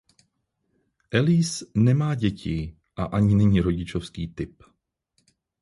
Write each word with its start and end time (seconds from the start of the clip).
Elise 1.11 1.65
nemá 1.75 2.15
děti 2.15 2.77
a 2.95 3.03
ani 3.03 3.35
není 3.35 3.61
rodičovský 3.61 4.27
typ. 4.27 4.63